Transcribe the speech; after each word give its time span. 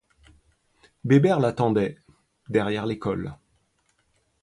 Bébert 1.03 1.39
l'attendait, 1.39 1.99
derrière 2.49 2.87
l'école. 2.87 3.35